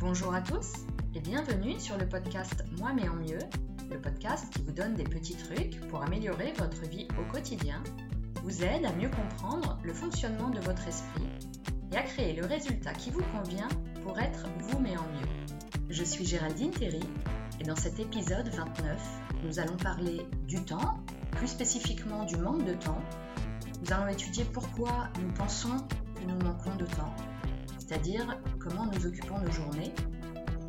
[0.00, 0.74] Bonjour à tous
[1.16, 3.40] et bienvenue sur le podcast Moi mais en mieux,
[3.90, 7.82] le podcast qui vous donne des petits trucs pour améliorer votre vie au quotidien,
[8.44, 11.26] vous aide à mieux comprendre le fonctionnement de votre esprit
[11.92, 13.68] et à créer le résultat qui vous convient
[14.04, 15.28] pour être vous mais en mieux.
[15.90, 17.02] Je suis Géraldine Terry
[17.60, 22.74] et dans cet épisode 29, nous allons parler du temps, plus spécifiquement du manque de
[22.74, 23.02] temps.
[23.82, 25.76] Nous allons étudier pourquoi nous pensons
[26.14, 27.16] que nous manquons de temps
[27.88, 29.92] c'est-à-dire comment nous occupons nos journées.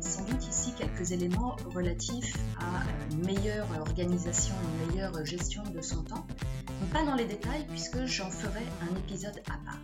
[0.00, 6.02] Sans doute ici quelques éléments relatifs à une meilleure organisation, une meilleure gestion de son
[6.04, 6.26] temps.
[6.92, 9.82] pas dans les détails puisque j'en ferai un épisode à part.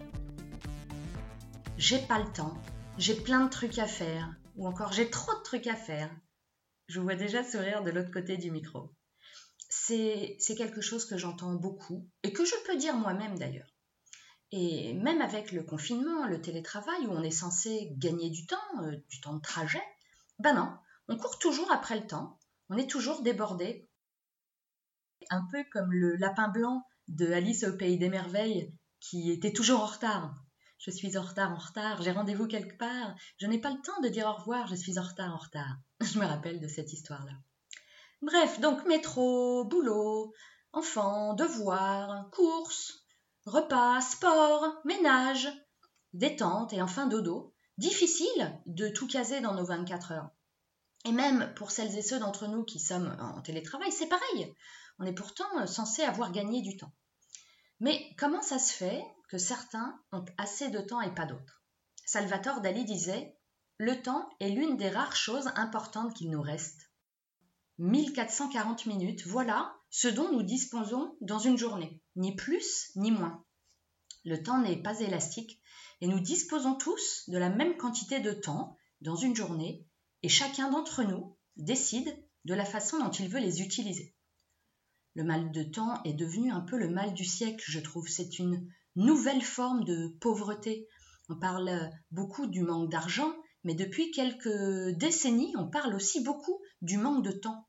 [1.76, 2.56] J'ai pas le temps,
[2.96, 6.10] j'ai plein de trucs à faire, ou encore j'ai trop de trucs à faire.
[6.88, 8.94] Je vois déjà sourire de l'autre côté du micro.
[9.68, 13.75] C'est quelque chose que j'entends beaucoup et que je peux dire moi-même d'ailleurs.
[14.52, 18.96] Et même avec le confinement, le télétravail, où on est censé gagner du temps, euh,
[19.08, 19.82] du temps de trajet,
[20.38, 20.72] ben non,
[21.08, 22.38] on court toujours après le temps,
[22.68, 23.88] on est toujours débordé.
[25.30, 29.80] Un peu comme le lapin blanc de Alice au pays des merveilles, qui était toujours
[29.80, 30.34] en retard.
[30.78, 34.00] Je suis en retard, en retard, j'ai rendez-vous quelque part, je n'ai pas le temps
[34.02, 35.76] de dire au revoir, je suis en retard, en retard.
[36.00, 37.32] Je me rappelle de cette histoire-là.
[38.20, 40.34] Bref, donc métro, boulot,
[40.72, 43.05] enfants, devoirs, courses,
[43.46, 45.48] repas, sport, ménage,
[46.12, 47.54] détente et enfin dodo.
[47.78, 50.30] Difficile de tout caser dans nos 24 heures.
[51.04, 54.54] Et même pour celles et ceux d'entre nous qui sommes en télétravail, c'est pareil.
[54.98, 56.92] On est pourtant censé avoir gagné du temps.
[57.80, 61.62] Mais comment ça se fait que certains ont assez de temps et pas d'autres?
[62.06, 63.36] Salvatore Dali disait
[63.76, 66.90] Le temps est l'une des rares choses importantes qu'il nous reste.
[67.78, 73.44] 1440 minutes, voilà ce dont nous disposons dans une journée, ni plus ni moins.
[74.24, 75.60] Le temps n'est pas élastique
[76.00, 79.86] et nous disposons tous de la même quantité de temps dans une journée
[80.22, 84.14] et chacun d'entre nous décide de la façon dont il veut les utiliser.
[85.14, 88.06] Le mal de temps est devenu un peu le mal du siècle, je trouve.
[88.08, 90.86] C'est une nouvelle forme de pauvreté.
[91.28, 93.32] On parle beaucoup du manque d'argent,
[93.64, 97.66] mais depuis quelques décennies, on parle aussi beaucoup du manque de temps.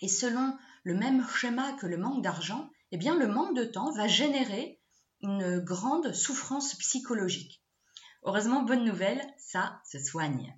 [0.00, 3.90] Et selon le même schéma que le manque d'argent, eh bien le manque de temps
[3.92, 4.80] va générer
[5.22, 7.62] une grande souffrance psychologique.
[8.24, 10.56] Heureusement, bonne nouvelle, ça se soigne.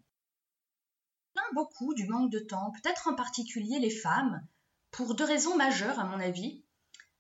[1.36, 4.46] On beaucoup du manque de temps, peut-être en particulier les femmes,
[4.90, 6.64] pour deux raisons majeures à mon avis.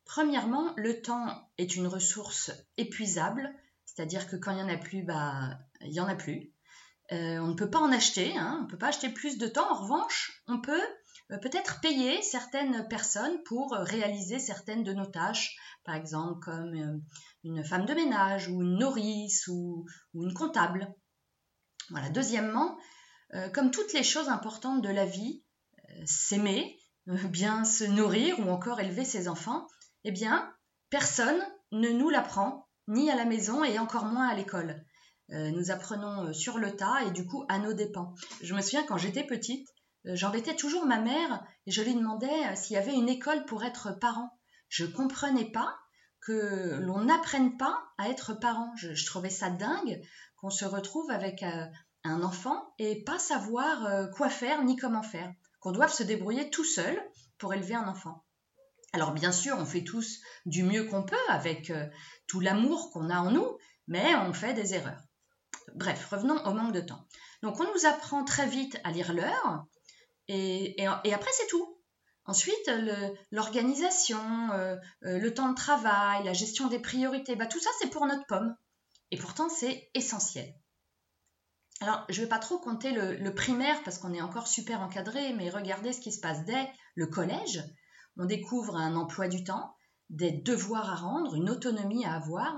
[0.04, 3.54] Premièrement, le temps est une ressource épuisable,
[3.84, 6.52] c'est-à-dire que quand il n'y en a plus, bah, il n'y en a plus.
[7.12, 9.46] Euh, on ne peut pas en acheter, hein, on ne peut pas acheter plus de
[9.46, 9.70] temps.
[9.70, 10.82] En revanche, on peut
[11.28, 16.98] peut-être payer certaines personnes pour euh, réaliser certaines de nos tâches, par exemple comme euh,
[17.44, 20.92] une femme de ménage ou une nourrice ou, une comptable.
[21.90, 22.08] Voilà.
[22.08, 22.78] Deuxièmement,
[23.52, 25.42] comme toutes les choses importantes de la vie,
[26.06, 29.66] s'aimer, bien se nourrir ou encore élever ses enfants,
[30.04, 30.50] eh bien,
[30.88, 31.42] personne
[31.72, 34.82] ne nous l'apprend, ni à la maison et encore moins à l'école.
[35.28, 38.14] nous apprenons sur le tas et du coup à nos dépens.
[38.40, 42.46] Je me souviens quand j'étais petite, euh, j'embêtais toujours ma mère et je lui demandais
[42.46, 44.38] euh, s'il y avait une école pour être parent.
[44.68, 45.76] Je comprenais pas
[46.20, 48.72] que l'on n'apprenne pas à être parent.
[48.76, 50.00] Je, trouvais ça dingue
[50.36, 51.66] qu'on se retrouve avec euh,
[52.02, 55.32] un enfant et pas savoir quoi faire ni comment faire.
[55.60, 56.98] Qu'on doive se débrouiller tout seul
[57.38, 58.24] pour élever un enfant.
[58.92, 61.72] Alors bien sûr, on fait tous du mieux qu'on peut avec
[62.26, 65.02] tout l'amour qu'on a en nous, mais on fait des erreurs.
[65.74, 67.06] Bref, revenons au manque de temps.
[67.42, 69.66] Donc on nous apprend très vite à lire l'heure,
[70.28, 71.78] et, après, c'est tout.
[72.26, 72.70] Ensuite,
[73.30, 77.90] l'organisation, euh, euh, le, temps de travail, la gestion des priorités, bah, tout ça, c'est
[77.90, 78.56] pour notre pomme.
[79.10, 80.54] Et pourtant, c'est essentiel.
[81.80, 85.34] Alors, je ne vais pas trop compter le, primaire parce qu'on est encore super encadré,
[85.34, 87.62] mais regardez ce qui se passe dès le collège.
[88.16, 89.76] On découvre un emploi du temps,
[90.08, 92.54] des devoirs à rendre, une autonomie à avoir,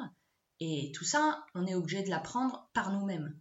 [0.60, 3.36] et tout ça, on est obligé de l'apprendre par nous-mêmes.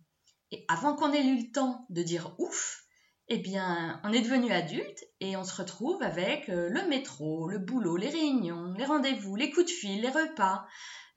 [0.51, 2.84] Et avant qu'on ait eu le temps de dire ouf,
[3.27, 7.57] eh bien, on est devenu adulte et on se retrouve avec euh, le métro, le
[7.57, 10.67] boulot, les réunions, les rendez-vous, les coups de fil, les repas,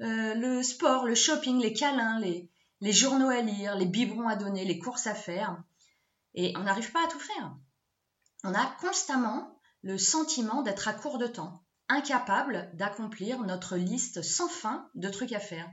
[0.01, 2.49] euh, le sport, le shopping, les câlins, les,
[2.81, 5.63] les journaux à lire, les biberons à donner, les courses à faire.
[6.35, 7.55] Et on n'arrive pas à tout faire.
[8.43, 14.49] On a constamment le sentiment d'être à court de temps, incapable d'accomplir notre liste sans
[14.49, 15.71] fin de trucs à faire,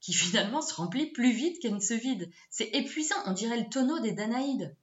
[0.00, 2.30] qui finalement se remplit plus vite qu'elle ne se vide.
[2.50, 4.76] C'est épuisant, on dirait le tonneau des Danaïdes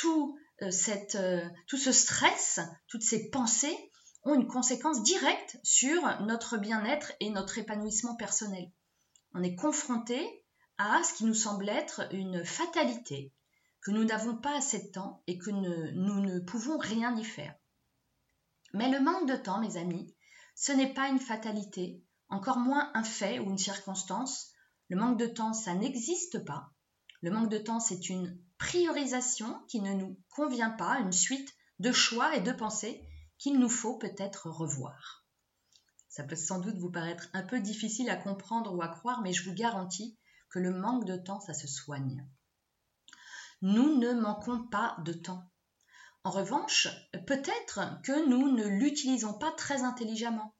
[0.00, 0.70] tout, euh,
[1.14, 3.76] euh, tout ce stress, toutes ces pensées
[4.22, 8.70] ont une conséquence directe sur notre bien-être et notre épanouissement personnel.
[9.34, 10.44] On est confronté
[10.78, 13.32] à ce qui nous semble être une fatalité,
[13.82, 17.54] que nous n'avons pas assez de temps et que nous ne pouvons rien y faire.
[18.72, 20.14] Mais le manque de temps, mes amis,
[20.54, 24.52] ce n'est pas une fatalité, encore moins un fait ou une circonstance.
[24.88, 26.70] Le manque de temps, ça n'existe pas.
[27.20, 31.90] Le manque de temps, c'est une priorisation qui ne nous convient pas, une suite de
[31.90, 33.02] choix et de pensées
[33.38, 35.26] qu'il nous faut peut-être revoir.
[36.08, 39.32] Ça peut sans doute vous paraître un peu difficile à comprendre ou à croire, mais
[39.32, 40.18] je vous garantis
[40.50, 42.28] que le manque de temps, ça se soigne.
[43.62, 45.42] Nous ne manquons pas de temps.
[46.22, 46.88] En revanche,
[47.26, 50.54] peut-être que nous ne l'utilisons pas très intelligemment.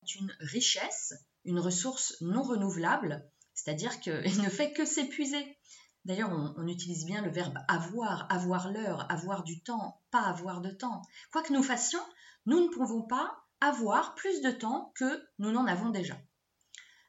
[0.00, 1.12] C'est une richesse,
[1.44, 5.58] une ressource non renouvelable, c'est-à-dire qu'il ne fait que s'épuiser.
[6.08, 10.70] D'ailleurs, on, utilise bien le verbe avoir, avoir l'heure, avoir du temps, pas avoir de
[10.70, 11.02] temps.
[11.30, 12.00] Quoi que nous fassions,
[12.46, 16.16] nous ne pouvons pas avoir plus de temps que nous n'en avons déjà.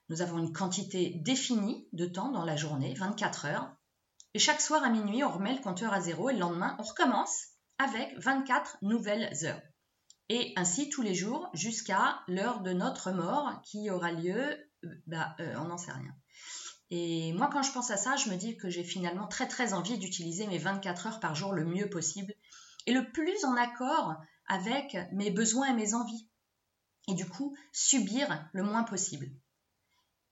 [0.10, 3.74] Nous avons une quantité définie de temps dans la journée, 24 heures,
[4.34, 6.84] et chaque soir à minuit, on remet le compteur à zéro et le lendemain, on
[6.84, 7.46] recommence
[7.78, 9.62] avec 24 nouvelles heures.
[10.28, 15.36] Et ainsi tous les jours jusqu'à l'heure de notre mort qui aura lieu, euh, bah,
[15.40, 16.14] euh, on n'en sait rien.
[16.92, 19.74] Et moi, quand je pense à ça, je me dis que j'ai finalement très très
[19.74, 22.34] envie d'utiliser mes 24 heures par jour le mieux possible
[22.88, 24.16] et le plus en accord
[24.48, 26.28] avec mes besoins et mes envies.
[27.08, 29.30] Et du coup, subir le moins possible.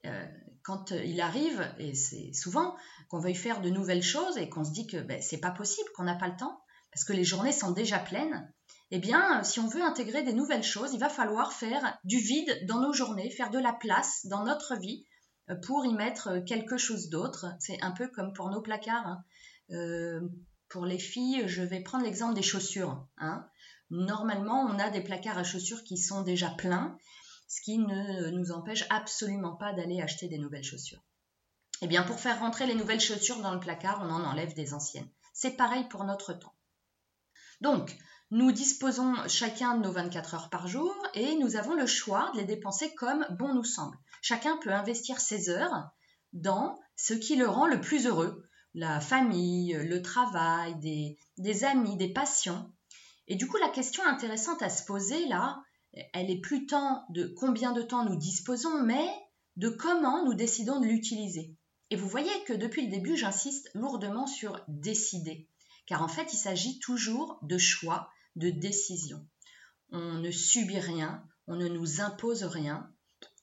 [0.05, 0.27] Euh,
[0.63, 2.75] quand il arrive, et c'est souvent,
[3.09, 5.89] qu'on veuille faire de nouvelles choses et qu'on se dit que ben, c'est pas possible,
[5.95, 6.61] qu'on n'a pas le temps,
[6.91, 8.51] parce que les journées sont déjà pleines,
[8.91, 12.65] eh bien, si on veut intégrer des nouvelles choses, il va falloir faire du vide
[12.67, 15.16] dans nos journées, faire de la place dans notre vie euh,
[15.55, 17.47] pour y mettre quelque chose d'autre.
[17.59, 19.07] C'est un peu comme pour nos placards.
[19.07, 19.23] Hein.
[19.71, 20.21] Euh,
[20.69, 23.07] pour les filles, je vais prendre l'exemple des chaussures.
[23.17, 23.47] Hein.
[23.89, 26.97] Normalement, on a des placards à chaussures qui sont déjà pleins,
[27.47, 31.03] ce qui ne nous empêche absolument pas d'aller acheter des nouvelles chaussures.
[31.81, 34.73] Eh bien, pour faire rentrer les nouvelles chaussures dans le placard, on en enlève des
[34.73, 35.09] anciennes.
[35.33, 36.53] C'est pareil pour notre temps.
[37.61, 37.95] Donc,
[38.29, 42.39] nous disposons chacun de nos 24 heures par jour et nous avons le choix de
[42.39, 43.97] les dépenser comme bon nous semble.
[44.21, 45.89] Chacun peut investir ses heures
[46.33, 48.43] dans ce qui le rend le plus heureux,
[48.73, 50.75] la famille, le travail,
[51.37, 52.69] des, amis, des passions.
[53.27, 55.61] Et du coup, la question intéressante à se poser là,
[56.13, 59.07] elle est plus tant de combien de temps nous disposons, mais
[59.55, 61.55] de comment nous décidons de l'utiliser.
[61.91, 65.47] Et vous voyez que depuis le début, j'insiste lourdement sur décider,
[65.85, 69.27] car en fait, il s'agit toujours de choix de décision.
[69.91, 72.91] On ne subit rien, on ne nous impose rien,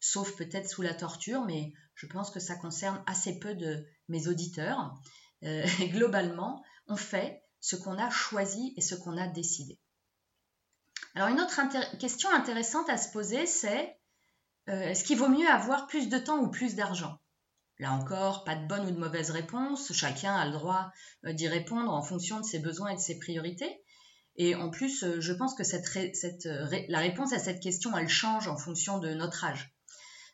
[0.00, 4.28] sauf peut-être sous la torture, mais je pense que ça concerne assez peu de mes
[4.28, 4.94] auditeurs.
[5.42, 9.78] Euh, globalement, on fait ce qu'on a choisi et ce qu'on a décidé.
[11.14, 13.96] Alors une autre question intéressante à se poser, c'est
[14.68, 17.18] euh, est-ce qu'il vaut mieux avoir plus de temps ou plus d'argent?
[17.78, 20.90] Là encore, pas de bonne ou de mauvaise réponse, chacun a le droit
[21.24, 23.83] euh, d'y répondre en fonction de ses besoins et de ses priorités.
[24.36, 28.48] Et en plus, euh, je pense que euh, la réponse à cette question, elle change
[28.48, 29.72] en fonction de notre âge.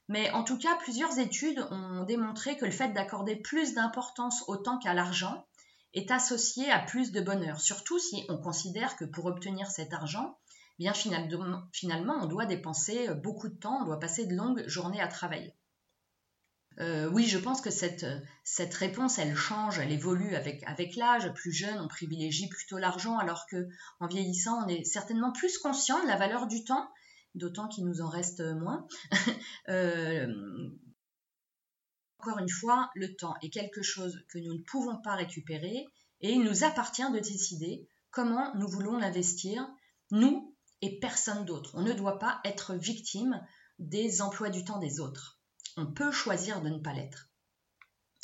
[0.09, 4.57] Mais en tout cas, plusieurs études ont démontré que le fait d'accorder plus d'importance au
[4.57, 5.47] temps qu'à l'argent
[5.95, 10.39] est associé à plus de bonheur, surtout si on considère que pour obtenir cet argent,
[10.79, 15.09] eh finalement, on doit dépenser beaucoup de temps, on doit passer de longues journées à
[15.09, 15.55] travailler.
[16.79, 18.05] Euh, oui, je pense que cette,
[18.75, 21.33] réponse, elle change, elle évolue avec, avec l'âge.
[21.35, 26.01] Plus jeune, on privilégie plutôt l'argent, alors que en vieillissant, on est certainement plus conscient
[26.03, 26.89] de la valeur du temps,
[27.35, 28.87] d'autant qu'il nous en reste moins.
[29.69, 30.27] Euh,
[32.19, 35.87] encore une fois, le temps est quelque chose que nous ne pouvons pas récupérer
[36.21, 39.67] et il nous appartient de décider comment nous voulons l'investir,
[40.11, 41.71] nous et personne d'autre.
[41.75, 43.41] On ne doit pas être victime
[43.79, 45.40] des emplois du temps des autres
[45.77, 47.29] on peut choisir de ne pas l'être.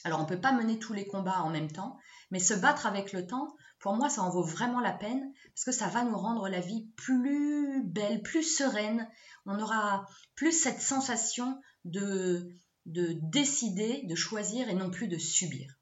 [0.04, 1.98] Alors on ne peut pas mener tous les combats en même temps,
[2.30, 5.64] mais se battre avec le temps, pour moi, ça en vaut vraiment la peine, parce
[5.64, 9.08] que ça va nous rendre la vie plus belle, plus sereine.
[9.44, 12.48] On aura plus cette sensation de,
[12.86, 15.74] de décider, de choisir et non plus de subir.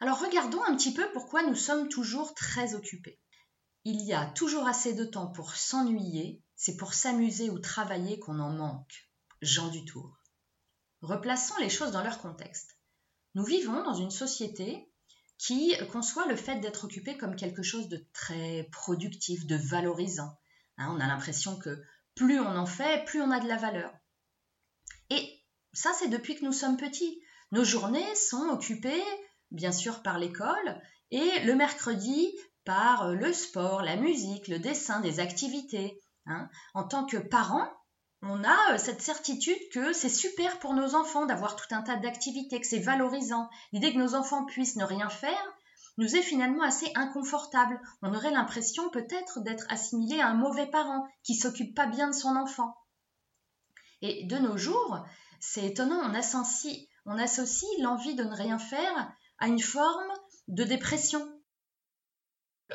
[0.00, 3.18] Alors regardons un petit peu pourquoi nous sommes toujours très occupés.
[3.84, 8.38] Il y a toujours assez de temps pour s'ennuyer, c'est pour s'amuser ou travailler qu'on
[8.38, 9.07] en manque.
[9.42, 10.18] Jean Dutour.
[11.00, 12.76] Replaçons les choses dans leur contexte.
[13.34, 14.90] Nous vivons dans une société
[15.38, 20.36] qui conçoit le fait d'être occupé comme quelque chose de très productif, de valorisant.
[20.76, 21.80] Hein, on a l'impression que
[22.16, 23.92] plus on en fait, plus on a de la valeur.
[25.10, 25.40] Et
[25.72, 27.22] ça, c'est depuis que nous sommes petits.
[27.52, 29.04] Nos journées sont occupées,
[29.52, 32.28] bien sûr, par l'école, et le mercredi,
[32.64, 36.02] par le sport, la musique, le dessin, des activités.
[36.26, 36.50] Hein.
[36.74, 37.70] En tant que parents,
[38.22, 41.96] on a euh, cette certitude que c'est super pour nos enfants d'avoir tout un tas
[41.96, 43.48] d'activités, que c'est valorisant.
[43.72, 45.54] L'idée que nos enfants puissent ne rien faire,
[45.98, 47.80] nous est finalement assez inconfortable.
[48.02, 52.14] On aurait l'impression peut-être d'être assimilé à un mauvais parent qui s'occupe pas bien de
[52.14, 52.76] son enfant.
[54.00, 55.04] Et de nos jours,
[55.40, 60.12] c'est étonnant, on associe, on associe l'envie de ne rien faire à une forme
[60.48, 61.37] de dépression.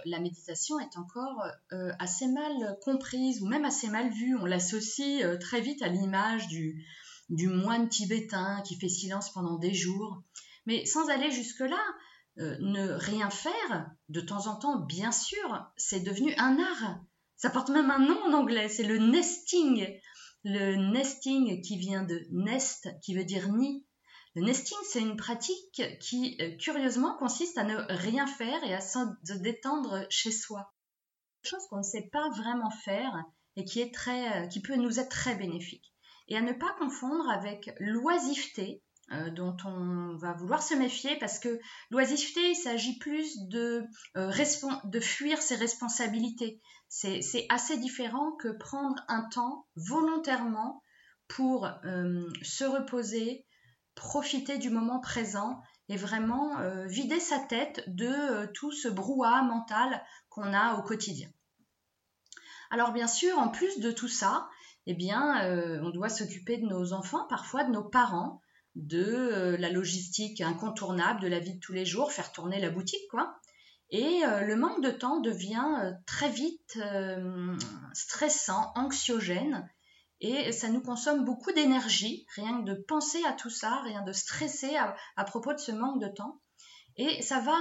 [0.06, 4.36] La méditation est encore euh, assez mal comprise ou même assez mal vue.
[4.36, 6.86] On l'associe euh, très vite à l'image du,
[7.30, 10.24] moine tibétain qui fait silence pendant des jours.
[10.66, 11.82] Mais sans aller jusque-là,
[12.40, 17.00] euh, ne rien faire, de temps en temps, bien sûr, c'est devenu un art.
[17.38, 19.88] Ça porte même un nom en anglais, c'est le nesting.
[20.44, 23.86] Le nesting qui vient de nest, qui veut dire nid.
[24.36, 28.82] Le nesting, c'est une pratique qui, euh, curieusement, consiste à ne rien faire et à
[28.82, 30.74] se détendre chez soi.
[31.44, 33.24] Chose qu'on ne sait pas vraiment faire
[33.56, 35.94] et euh, qui peut nous être très bénéfique.
[36.30, 41.38] Et à ne pas confondre avec l'oisiveté, euh, dont on va vouloir se méfier parce
[41.38, 41.60] que
[41.92, 43.84] l'oisiveté, il s'agit plus de,
[44.16, 46.60] de fuir ses responsabilités.
[46.90, 50.82] C'est assez différent que prendre un temps volontairement
[51.28, 51.68] pour
[52.44, 53.46] se reposer,
[53.96, 60.54] profiter du moment présent et vraiment vider sa tête de tout ce brouhaha mental qu'on
[60.54, 61.30] a au quotidien.
[62.72, 64.48] Alors bien sûr, en plus de tout ça,
[64.88, 65.46] eh bien,
[65.84, 68.42] on doit s'occuper de nos enfants, parfois de nos parents,
[68.76, 72.70] de euh, la logistique incontournable de la vie de tous les jours, faire tourner la
[72.70, 73.36] boutique, quoi.
[73.90, 76.80] Et euh, le manque de temps devient euh, très vite
[77.94, 79.70] stressant, anxiogène,
[80.24, 84.12] et ça nous consomme beaucoup d'énergie, rien que de penser à tout ça, rien de
[84.12, 86.40] stresser à, propos de ce manque de temps.
[86.96, 87.58] Et ça va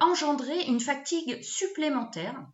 [0.00, 2.46] engendrer une fatigue supplémentaire.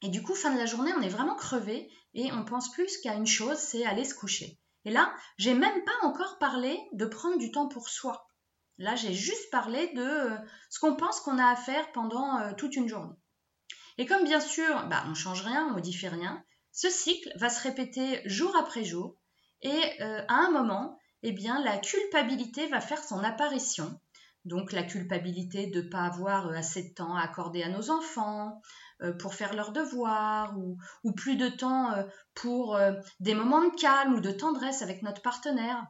[0.00, 2.96] Et du coup, fin de la journée, on est vraiment crevé et on pense plus
[2.98, 4.58] qu'à une chose, c'est aller se coucher.
[4.86, 8.28] Et là, j'ai même pas encore parlé de prendre du temps pour soi.
[8.78, 10.36] Là, j'ai juste parlé de euh,
[10.70, 13.16] ce qu'on pense qu'on a à faire pendant euh, toute une journée.
[13.98, 16.44] Et comme bien sûr, bah, on change rien, on modifie rien,
[16.76, 19.16] ce cycle va se répéter jour après jour.
[19.62, 23.98] Et euh, à un moment, eh bien, la culpabilité va faire son apparition.
[24.44, 28.60] Donc la culpabilité de ne pas avoir assez de temps à accorder à nos enfants,
[29.02, 30.56] euh, pour faire leurs devoirs
[31.04, 32.04] ou, plus de temps euh,
[32.34, 35.86] pour euh, des moments de calme ou de tendresse avec notre partenaire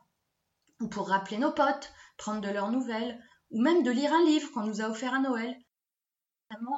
[0.81, 3.17] ou pour rappeler nos potes, prendre de leurs nouvelles
[3.53, 5.57] ou même de lire un livre qu'on nous a offert à Noël.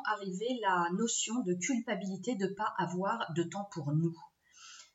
[0.07, 4.17] Arriver la notion de culpabilité de ne pas avoir de temps pour nous.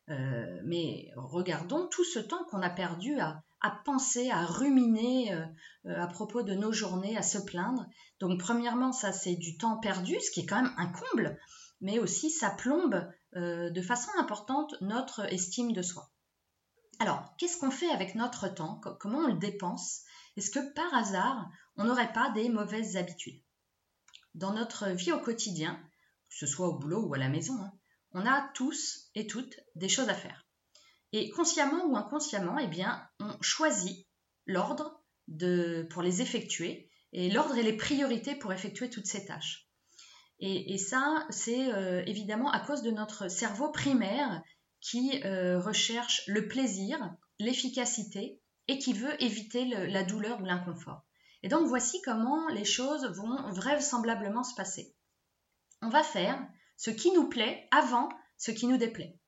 [0.07, 3.43] mais regardons tout ce temps qu'on a perdu à,
[3.85, 5.45] penser, à ruminer euh,
[5.85, 7.85] euh, à propos de nos journées, à se plaindre.
[8.19, 11.39] Donc premièrement, ça c'est du temps perdu, ce qui est quand même un comble,
[11.79, 16.09] mais aussi ça plombe euh, de façon importante notre estime de soi.
[16.99, 18.79] Alors, qu'est-ce qu'on fait avec notre temps?
[18.99, 20.01] Comment on le dépense?
[20.37, 23.42] Est-ce que par hasard, on n'aurait pas des mauvaises habitudes?
[24.35, 25.75] Dans notre vie au quotidien,
[26.29, 27.71] que ce soit au boulot ou à la maison, hein,
[28.11, 30.47] on a tous et toutes des choses à faire.
[31.11, 34.07] Et consciemment ou inconsciemment, eh bien, on choisit
[34.45, 35.03] l'ordre
[35.89, 39.67] pour les effectuer et l'ordre et les priorités pour effectuer toutes ces tâches.
[40.39, 44.41] Et, ça, c'est euh, évidemment à cause de notre cerveau primaire
[44.81, 46.99] qui euh, recherche le plaisir,
[47.39, 51.05] l'efficacité et qui veut éviter la douleur ou l'inconfort.
[51.43, 54.95] Et donc voici comment les choses vont vraisemblablement se passer.
[55.81, 56.41] On va faire
[56.77, 59.19] ce qui nous plaît avant ce qui nous déplaît.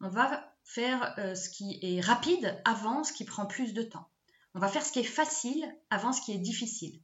[0.00, 4.08] On va faire euh, ce qui est rapide avant ce qui prend plus de temps.
[4.54, 7.00] On va faire ce qui est facile avant ce qui est difficile.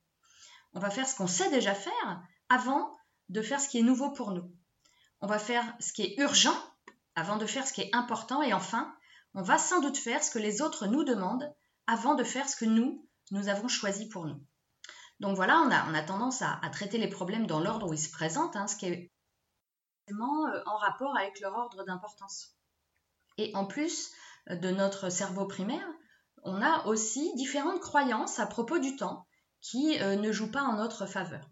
[0.75, 2.95] On va faire ce qu'on sait déjà faire avant
[3.28, 4.52] de faire ce qui est nouveau pour nous.
[5.21, 6.57] On va faire ce qui est urgent
[7.14, 8.43] avant de faire ce qui est important.
[8.43, 8.95] Et enfin,
[9.35, 11.55] on va sans doute faire ce que les autres nous demandent
[11.87, 14.40] avant de faire ce que nous, nous avons choisi pour nous.
[15.21, 17.99] Donc voilà, on a, on a tendance à, traiter les problèmes dans l'ordre où ils
[17.99, 19.12] se présentent, hein, ce qui est
[20.11, 22.56] euh, en rapport avec leur ordre d'importance.
[23.38, 24.12] Et en plus
[24.49, 25.88] de notre cerveau primaire,
[26.42, 29.26] on a aussi différentes croyances à propos du temps
[29.61, 31.50] qui euh, ne jouent pas en notre faveur.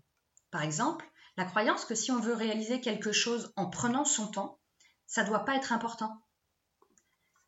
[0.50, 4.60] Par exemple, la croyance que si on veut réaliser quelque chose en prenant son temps,
[5.06, 6.22] ça ne doit pas être important.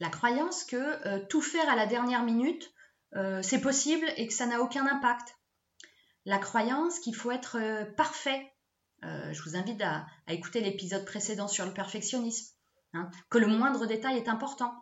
[0.01, 2.73] La croyance que euh, tout faire à la dernière minute,
[3.15, 5.37] euh, c'est possible et que ça n'a aucun impact.
[6.25, 7.59] La croyance qu'il faut être
[7.97, 8.53] parfait.
[9.03, 12.57] je vous invite à écouter l'épisode précédent sur le perfectionnisme.
[12.97, 14.73] Hein, que le moindre détail est important.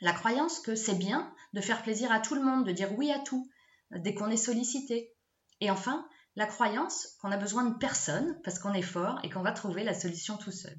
[0.00, 3.10] La croyance que c'est bien de faire plaisir à tout le monde, de dire oui
[3.10, 3.50] à tout,
[3.92, 5.14] euh, dès qu'on est sollicité.
[5.60, 9.42] Et enfin, la croyance qu'on a besoin de personne parce qu'on est fort et qu'on
[9.42, 10.78] va trouver la solution tout seul.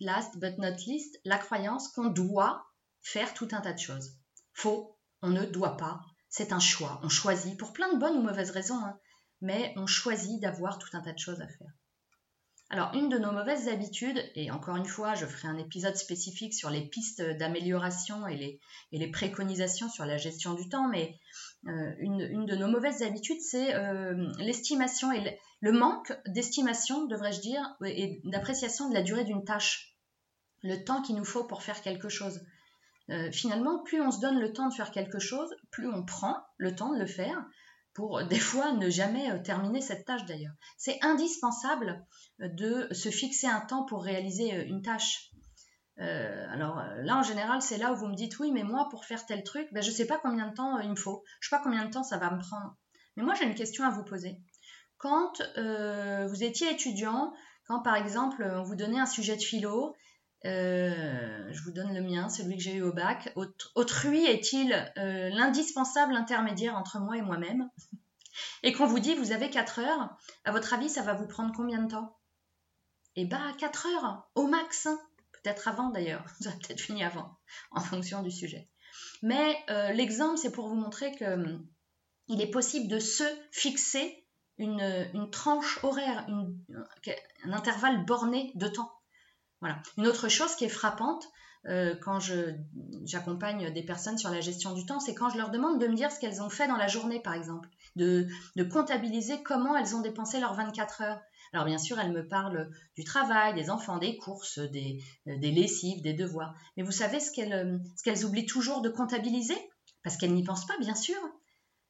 [0.00, 2.66] Last but not least, la croyance qu'on doit
[3.00, 4.18] faire tout un tas de choses.
[4.52, 8.22] Faux, on ne doit pas, c'est un choix, on choisit pour plein de bonnes ou
[8.22, 8.82] mauvaises raisons.
[8.84, 8.98] Hein.
[9.40, 11.72] mais on choisit d'avoir tout un tas de choses à faire.
[12.68, 16.52] Alors, une de nos mauvaises habitudes, et encore une fois, je ferai un épisode spécifique
[16.52, 21.16] sur les pistes d'amélioration et les, préconisations sur la gestion du temps, mais
[21.68, 27.76] euh, une, de nos mauvaises habitudes, c'est euh, l'estimation et le, manque d'estimation, devrais-je dire,
[27.84, 29.96] et d'appréciation de la durée d'une tâche,
[30.62, 32.40] le temps qu'il nous faut pour faire quelque chose.
[33.10, 36.36] Euh, finalement, plus on se donne le temps de faire quelque chose, plus on prend
[36.56, 37.44] le temps de le faire,
[37.96, 40.52] pour des fois ne jamais euh, terminer cette tâche d'ailleurs.
[40.76, 42.04] C'est indispensable
[42.42, 45.30] euh, de se fixer un temps pour réaliser euh, une tâche.
[45.98, 49.24] alors là, en général, c'est là où vous me dites oui, mais moi, pour faire
[49.24, 51.24] tel truc, ben, je ne sais pas combien de temps il me faut.
[51.40, 52.76] Je ne sais pas combien de temps ça va me prendre.
[53.16, 54.36] Mais moi, j'ai une question à vous poser.
[54.98, 57.32] Quand vous étiez étudiant,
[57.66, 59.94] quand par exemple, on vous donnait un sujet de philo,
[60.44, 63.32] je vous donne le mien, celui que j'ai eu au bac.
[63.74, 67.68] Autrui est-il euh, l'indispensable intermédiaire entre moi et moi-même?
[68.62, 71.54] Et qu'on vous dit, vous avez 4 heures, à votre avis, ça va vous prendre
[71.54, 72.16] combien de temps?
[73.16, 74.86] Eh bien, 4 heures, au max.
[74.86, 74.98] Hein.
[75.32, 77.36] Peut-être avant d'ailleurs, vous avez peut-être fini avant,
[77.70, 78.68] en fonction du sujet.
[79.22, 81.66] Mais euh, l'exemple, c'est pour vous montrer qu'il hum,
[82.28, 84.26] est possible de se fixer
[84.58, 88.90] une, tranche horaire, un intervalle borné de temps.
[89.60, 89.80] Voilà.
[89.96, 91.26] Une autre chose qui est frappante
[91.68, 92.20] euh, quand
[93.04, 95.94] j'accompagne des personnes sur la gestion du temps, c'est quand je leur demande de me
[95.94, 98.28] dire ce qu'elles ont fait dans la journée, par exemple, de,
[98.70, 101.20] comptabiliser comment elles ont dépensé leurs 24 heures.
[101.52, 106.02] Alors bien sûr, elles me parlent du travail, des enfants, des courses, des, euh, lessives,
[106.02, 106.54] des devoirs.
[106.76, 109.56] Mais vous savez ce qu'elles oublient toujours de comptabiliser?
[110.04, 111.18] Parce qu'elles n'y pensent pas, bien sûr.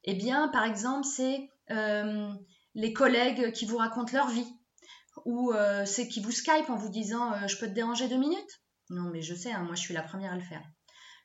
[0.04, 2.32] Eh bien, par exemple, c'est euh,
[2.74, 4.55] les collègues qui vous racontent leur vie
[5.24, 8.18] ou euh, c'est qui vous Skype en vous disant euh, je peux te déranger deux
[8.18, 8.60] minutes?
[8.90, 10.62] Non, mais je sais, hein, moi je suis la première à le faire.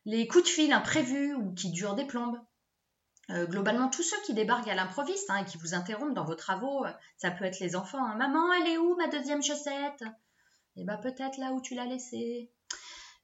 [0.05, 2.39] Les coups de fil imprévus ou qui durent des plombes.
[3.29, 6.35] Euh, globalement, tous ceux qui débarquent à l'improviste hein, et qui vous interrompent dans vos
[6.35, 6.85] travaux,
[7.17, 8.03] ça peut être les enfants.
[8.03, 8.15] Hein.
[8.15, 10.03] Maman, elle est où ma deuxième chaussette?
[10.75, 12.51] Eh bien, peut-être là où tu l'as laissée.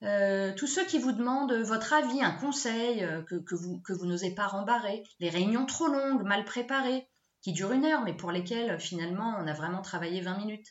[0.01, 5.29] tous ceux qui vous demandent votre avis, un conseil que vous n'osez pas rembarrer, les
[5.29, 7.09] réunions trop longues, mal préparées,
[7.41, 10.67] qui durent une heure, mais pour lesquels finalement on a vraiment travaillé 20 minutes.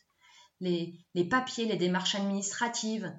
[0.60, 0.98] Les,
[1.30, 3.12] papiers, les démarches administratives,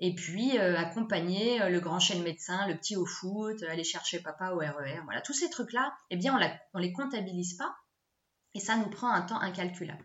[0.00, 3.84] et puis euh, accompagner euh, le grand chez le médecin, le petit au foot, aller
[3.84, 4.98] chercher papa au RER.
[4.98, 7.76] E voilà, tous ces trucs-là, eh bien, on ne les comptabilise pas
[8.54, 10.04] et ça nous prend un temps incalculable.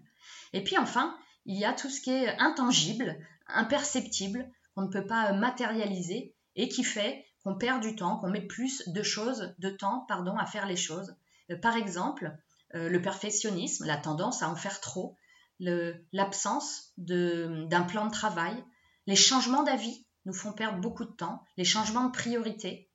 [0.53, 5.07] Et puis enfin, il y a tout ce qui est intangible, imperceptible, qu'on ne peut
[5.07, 9.69] pas matérialiser et qui fait qu'on perd du temps, qu'on met plus de choses, de
[9.69, 11.15] temps, pardon, à faire les choses.
[11.51, 12.35] Euh, par exemple,
[12.75, 15.15] euh, le perfectionnisme, la tendance à en faire trop,
[15.59, 18.63] l'absence d'un plan de travail,
[19.07, 22.89] les changements d'avis nous font perdre beaucoup de temps, les changements de priorité,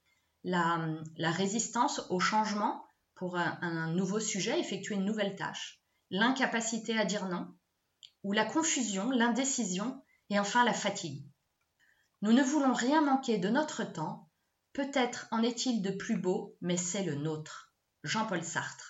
[0.45, 7.27] la, résistance au changement pour un, nouveau sujet, effectuer une nouvelle tâche, l'incapacité à dire
[7.29, 7.55] non,
[8.23, 11.25] ou la confusion, l'indécision et enfin la fatigue.
[12.23, 14.29] Nous ne voulons rien manquer de notre temps,
[14.73, 17.73] peut-être en est-il de plus beau, mais c'est le nôtre.
[18.03, 18.90] Jean-Paul Sartre.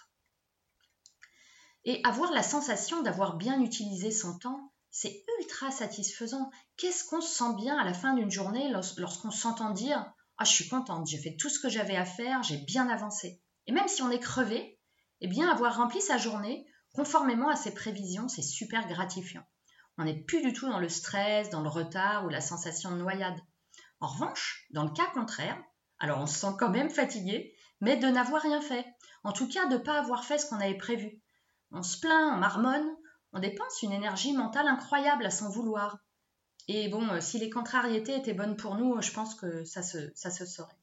[1.84, 6.50] Et avoir la sensation d'avoir bien utilisé son temps, c'est ultra satisfaisant.
[6.76, 10.52] Qu'est-ce qu'on se sent bien à la fin d'une journée lorsqu'on s'entend dire Ah, je
[10.52, 13.40] suis contente, j'ai fait tout ce que j'avais à faire, j'ai bien avancé.
[13.66, 14.78] Et même si on est crevé,
[15.20, 19.44] eh bien, avoir rempli sa journée conformément à ses prévisions, c'est super gratifiant.
[19.96, 22.96] On n'est plus du tout dans le stress, dans le retard ou la sensation de
[22.96, 23.38] noyade.
[24.00, 25.62] En revanche, dans le cas contraire,
[25.98, 28.86] alors on se sent quand même fatigué, mais de n'avoir rien fait.
[29.22, 31.20] En tout cas, de ne pas avoir fait ce qu'on avait prévu.
[31.72, 32.96] On se plaint, on marmonne,
[33.32, 35.98] on dépense une énergie mentale incroyable à s'en vouloir.
[36.68, 40.10] Et bon, euh, si les contrariétés étaient bonnes pour nous, je pense que ça se,
[40.14, 40.76] ça se saurait.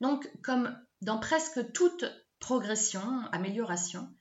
[0.00, 2.04] Donc, comme dans presque toute
[2.40, 4.12] progression, amélioration,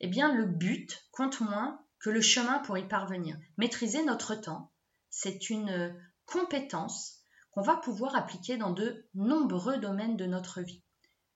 [0.00, 3.36] eh bien, le but compte moins que le chemin pour y parvenir.
[3.56, 4.70] Maîtriser notre temps,
[5.10, 5.94] c'est une
[6.26, 7.18] compétence
[7.50, 10.82] qu'on va pouvoir appliquer dans de nombreux domaines de notre vie,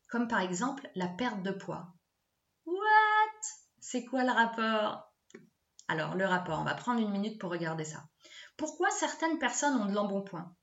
[0.09, 1.93] comme par exemple la perte de poids.
[3.93, 5.13] C'est quoi le rapport?
[5.87, 8.03] Alors, le rapport, on va prendre une minute pour regarder ça.
[8.57, 10.57] Pourquoi certaines personnes ont de l'embonpoint?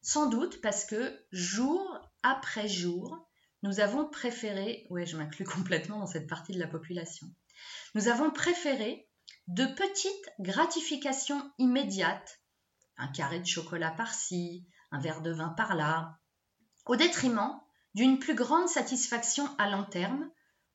[0.00, 1.82] Sans doute parce que jour
[2.22, 3.28] après jour,
[3.64, 7.26] nous avons préféré, oui, je m'inclus complètement dans cette partie de la population,
[7.96, 9.08] nous avons préféré
[9.48, 12.40] de petites gratifications immédiates,
[12.96, 16.16] un carré de chocolat par-ci, un verre de vin par-là,
[16.86, 17.60] au détriment
[17.94, 20.30] d'une plus grande satisfaction à long terme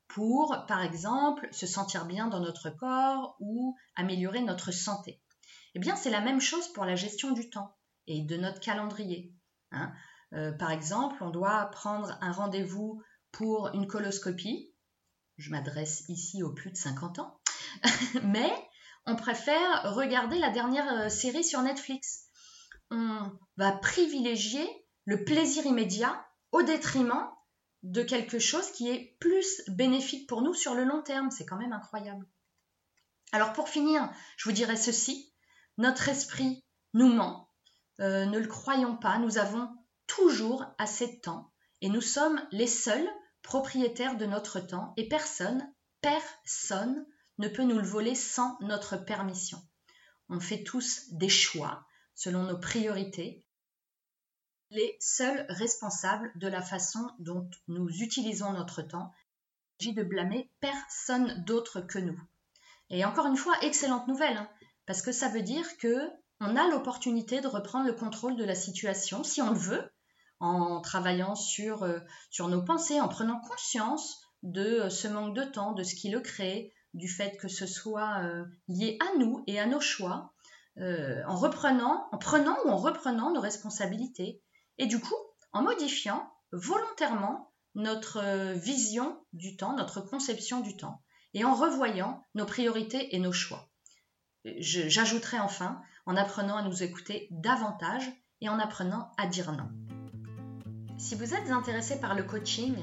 [0.07, 5.21] pour, par exemple, se sentir bien dans notre corps ou améliorer notre santé.
[5.75, 7.75] Eh bien, c'est la même chose pour la gestion du temps
[8.07, 9.33] et de notre calendrier.
[9.71, 9.91] Hein.
[10.33, 14.73] Euh, par exemple, on doit prendre un rendez-vous pour une coloscopie.
[15.37, 17.39] je m'adresse ici aux plus de 50 ans,
[18.23, 18.51] mais
[19.05, 22.25] on préfère regarder la dernière euh, série sur Netflix.
[22.89, 24.67] On va privilégier
[25.05, 27.29] le plaisir immédiat au détriment
[27.87, 31.31] de quelque chose qui est plus bénéfique pour nous sur le long terme.
[31.31, 32.27] C'est quand même incroyable.
[33.31, 35.33] Alors pour finir, je vous dirais ceci.
[35.77, 37.49] Notre esprit nous ment.
[37.99, 39.69] Euh, ne le croyons pas, nous avons
[40.05, 43.09] toujours assez de temps et nous sommes les seuls
[43.41, 45.65] propriétaires de notre temps et personne,
[46.01, 47.05] personne
[47.37, 49.61] ne peut nous le voler sans notre permission.
[50.29, 53.45] On fait tous des choix selon nos priorités,
[54.69, 59.13] les seuls responsables de la façon dont nous utilisons notre temps.
[59.79, 62.19] Il s'agit de blâmer personne d'autre que nous.
[62.89, 64.49] Et encore une fois, excellente nouvelle, hein,
[64.85, 68.55] parce que ça veut dire que on a l'opportunité de reprendre le contrôle de la
[68.55, 69.91] situation, si on le veut,
[70.39, 71.99] en travaillant sur, euh,
[72.29, 76.09] sur nos pensées, en prenant conscience de euh, ce manque de temps, de ce qui
[76.09, 80.33] le crée, du fait que ce soit euh, lié à nous et à nos choix,
[80.79, 84.43] en reprenant, en prenant ou en reprenant nos responsabilités,
[84.77, 85.15] et du coup,
[85.53, 91.01] en modifiant volontairement notre vision du temps, notre conception du temps,
[91.33, 93.69] et en revoyant nos priorités et nos choix.
[94.45, 98.09] J'ajouterai enfin en apprenant à nous écouter davantage
[98.41, 99.69] et en apprenant à dire non.
[100.97, 102.75] Si vous êtes intéressé par le coaching,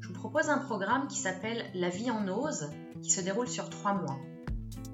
[0.00, 2.70] je vous propose un programme qui s'appelle La vie en ose,
[3.02, 4.18] qui se déroule sur trois mois.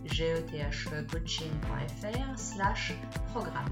[0.05, 2.93] gethcoaching.fr slash
[3.27, 3.69] programme.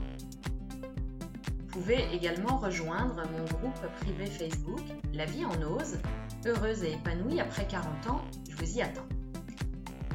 [1.60, 4.82] Vous pouvez également rejoindre mon groupe privé Facebook
[5.14, 6.00] La vie en ose,
[6.46, 9.06] heureuse et épanouie après 40 ans, je vous y attends.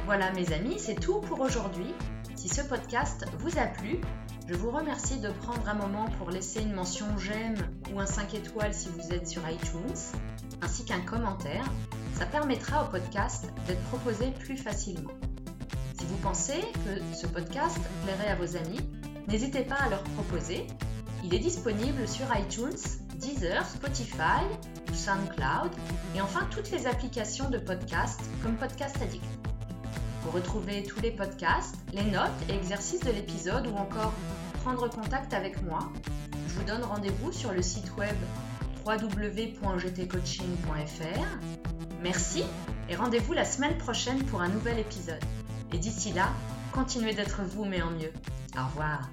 [0.05, 1.95] Voilà mes amis, c'est tout pour aujourd'hui.
[2.35, 4.01] Si ce podcast vous a plu,
[4.49, 7.57] je vous remercie de prendre un moment pour laisser une mention j'aime
[7.93, 9.97] ou un 5 étoiles si vous êtes sur iTunes,
[10.61, 11.65] ainsi qu'un commentaire.
[12.19, 15.13] Ça permettra au podcast d'être proposé plus facilement.
[15.99, 18.81] Si vous pensez que ce podcast plairait à vos amis,
[19.29, 20.67] n'hésitez pas à leur proposer.
[21.25, 24.43] Il est disponible sur iTunes, Deezer, Spotify,
[24.93, 25.71] SoundCloud
[26.17, 29.42] et enfin toutes les applications de podcast comme Podcast Addict.
[30.25, 34.13] Vous retrouvez tous les podcasts, les notes et exercices de l'épisode ou encore
[34.63, 35.91] prendre contact avec moi.
[36.49, 38.15] Je vous donne rendez-vous sur le site web
[38.87, 41.39] www.gtcoaching.fr.
[42.03, 42.45] Merci
[42.89, 45.25] et rendez-vous la semaine prochaine pour un nouvel épisode.
[45.73, 46.29] Et d'ici là,
[46.73, 48.13] continuez d'être vous mais en mieux.
[48.57, 49.09] Au revoir.